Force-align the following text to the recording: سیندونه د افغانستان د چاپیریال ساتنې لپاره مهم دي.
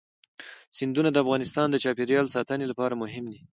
سیندونه 0.77 1.09
د 1.11 1.17
افغانستان 1.23 1.67
د 1.71 1.75
چاپیریال 1.83 2.25
ساتنې 2.35 2.65
لپاره 2.71 2.93
مهم 3.03 3.25
دي. 3.33 3.41